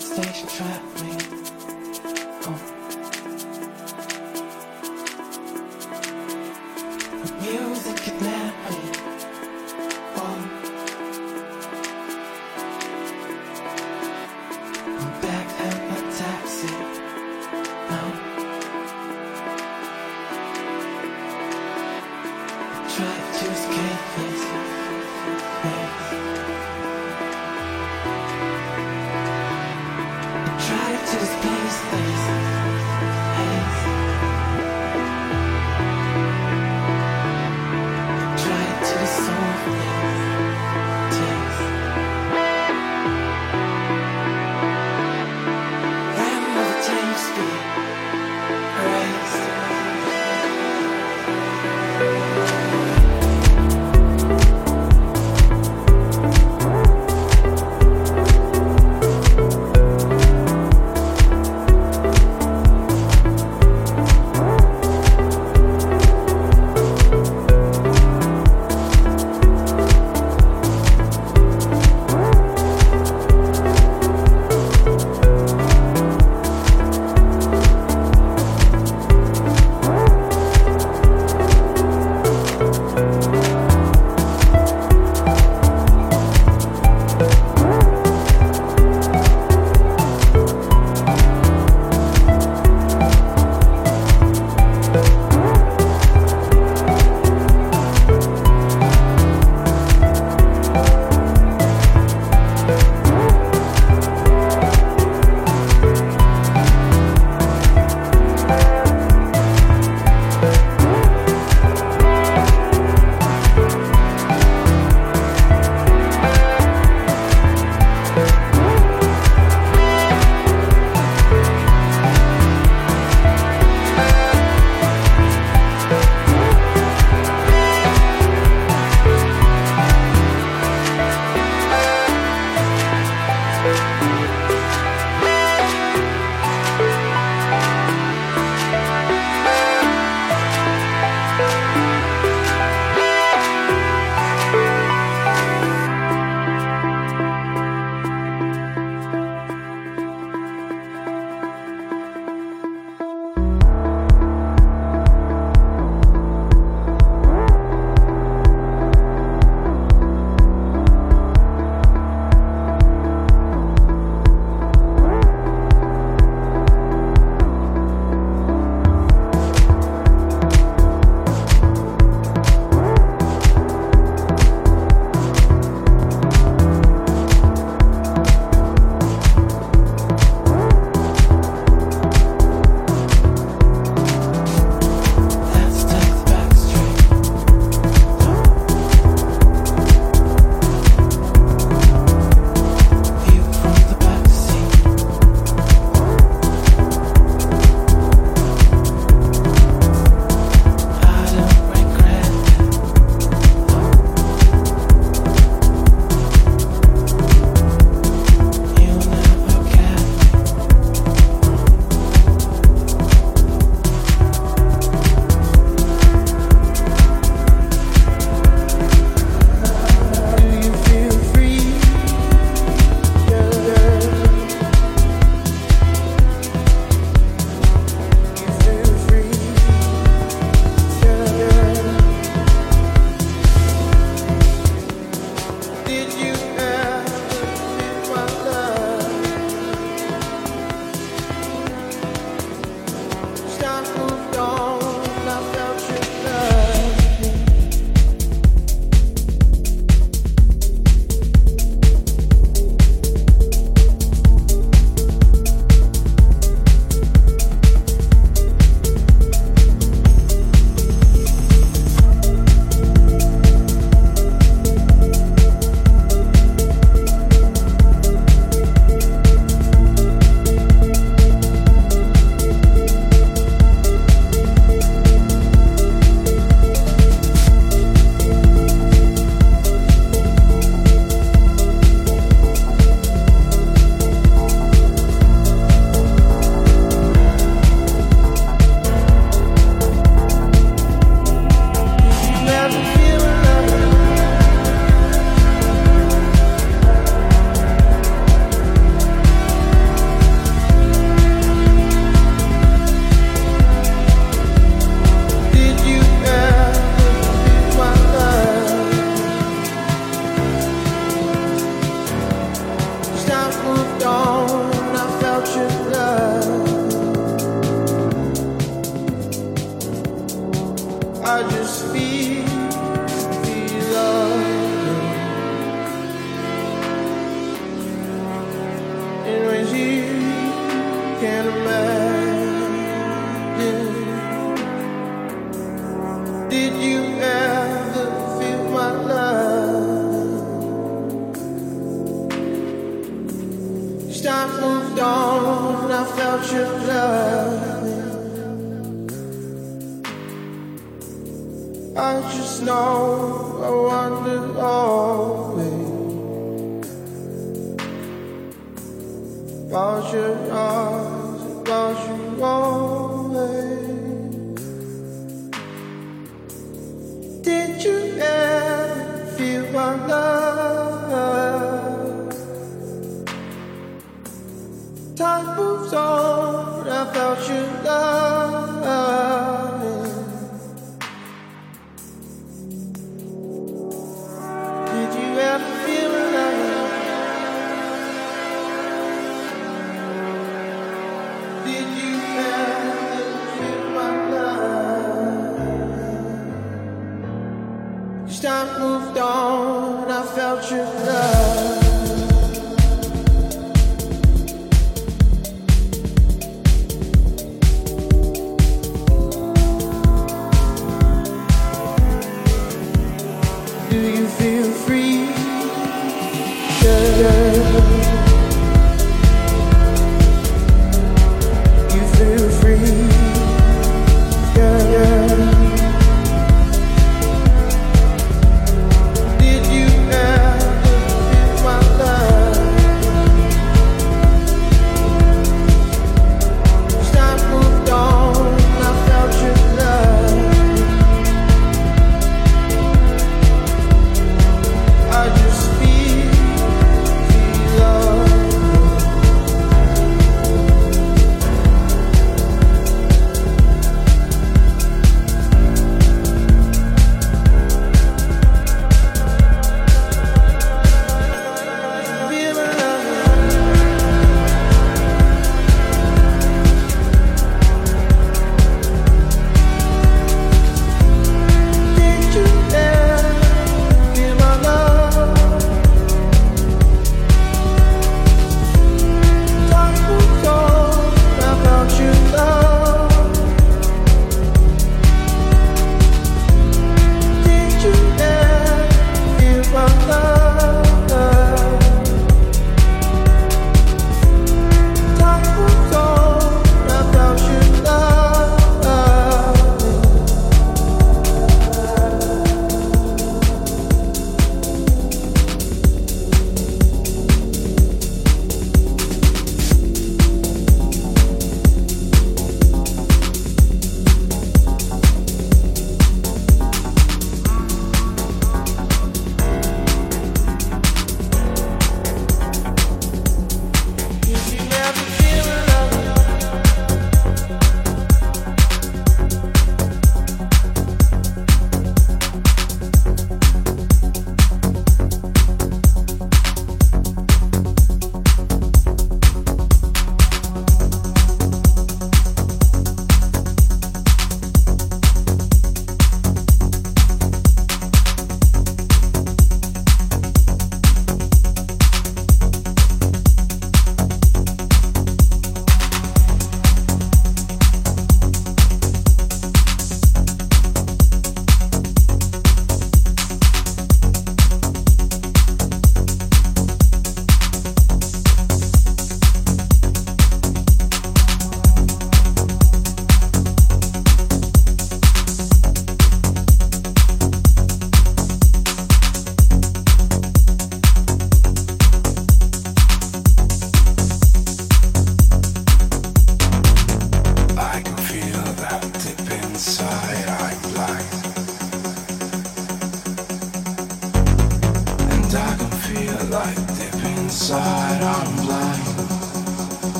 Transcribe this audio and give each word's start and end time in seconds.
station 0.00 0.48
traffic. 0.48 1.41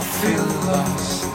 Feel 0.00 0.46
lost. 0.66 1.31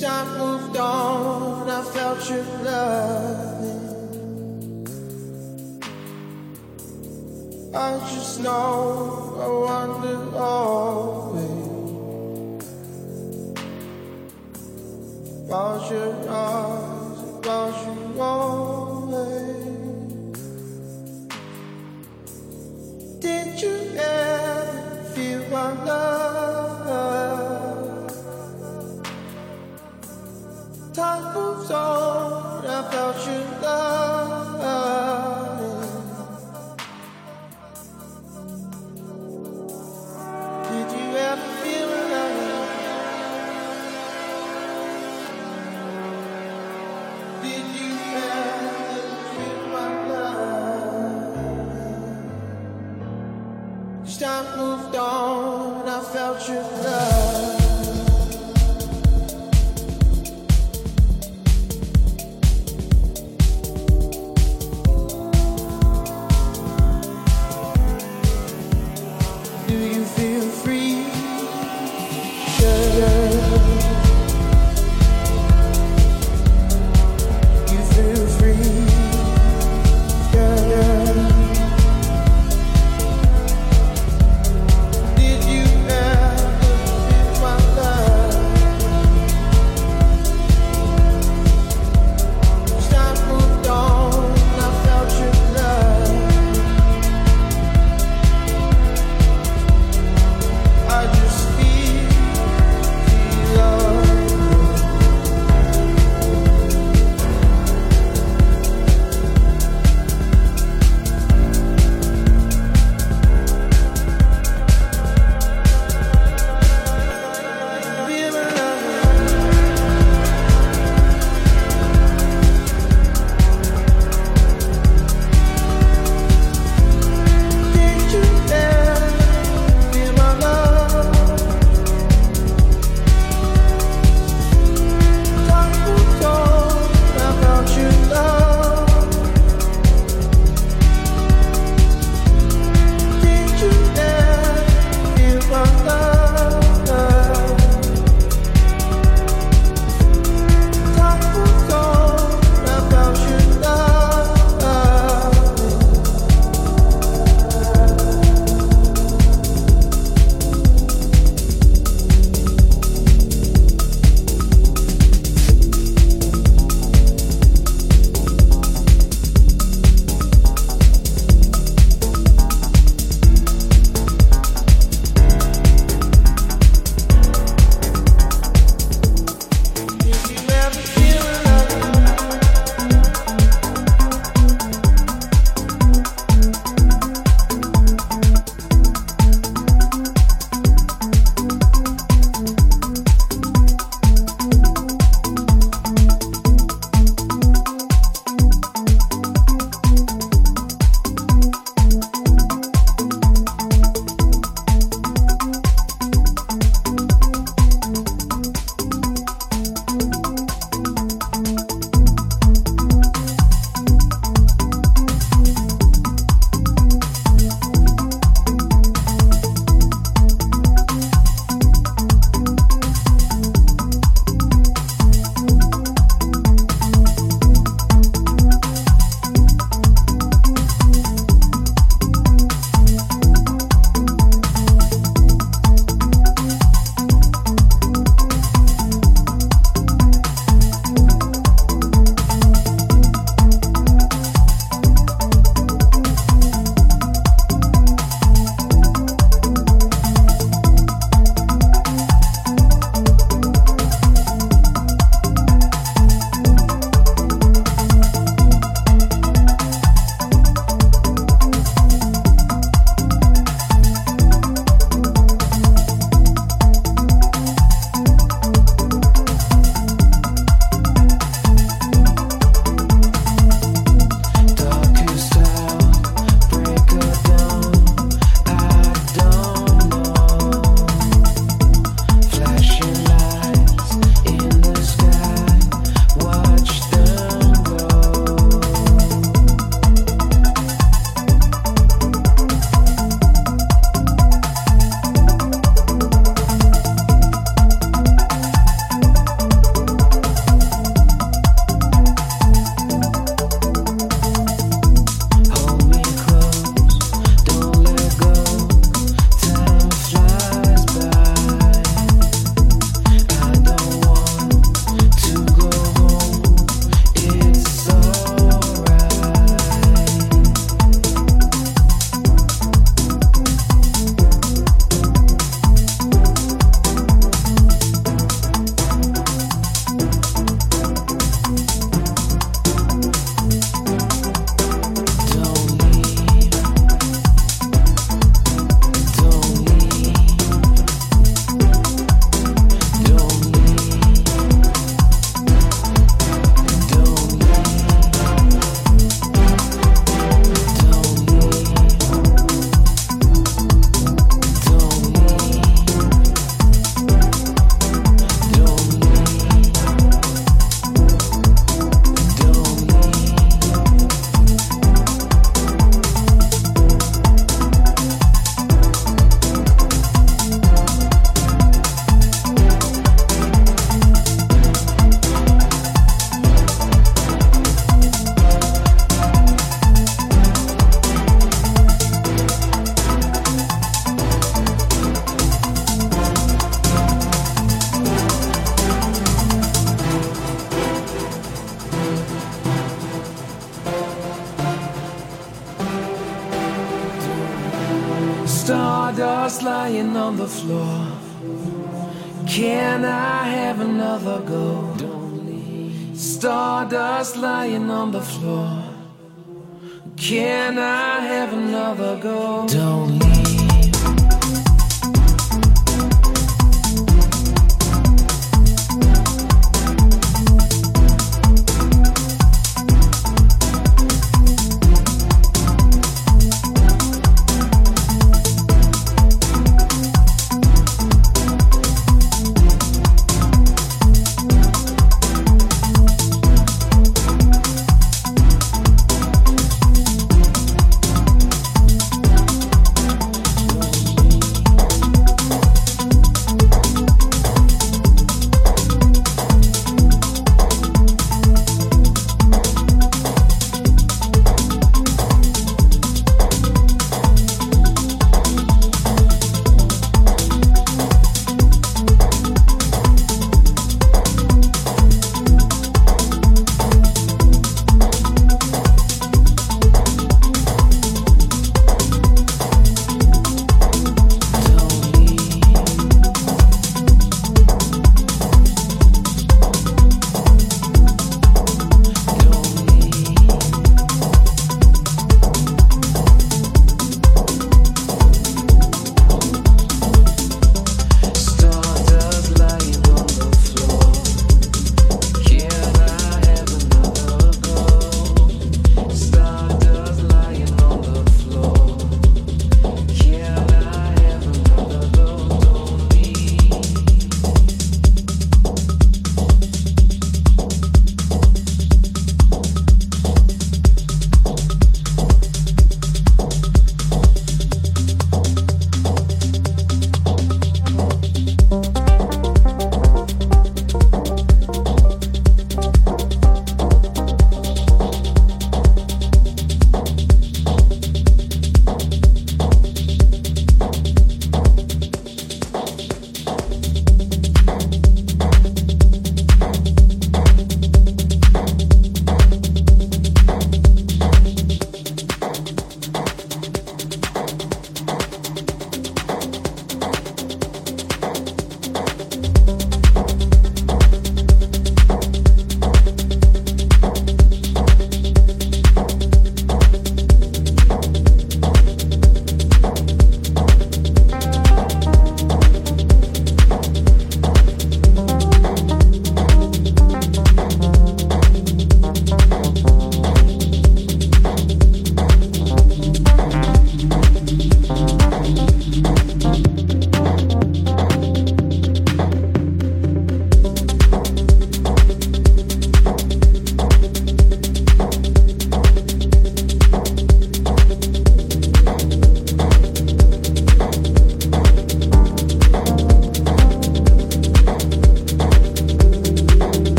each 0.00 0.06
time 0.06 0.38
moved 0.38 0.76
on, 0.78 1.68
I 1.68 1.82
felt 1.82 2.30
your 2.30 2.44
loving. 2.64 3.80
I 7.74 7.98
just 8.10 8.40
know 8.40 9.36
I 9.40 9.46
wandered 9.66 10.34
always. 10.34 11.50
About 15.46 15.90
your 15.90 16.14
eyes, 16.30 17.38
about 17.38 17.74
your 17.86 18.22
all. 18.22 18.79
I 31.72 32.88
felt 32.90 33.26
you. 33.26 33.49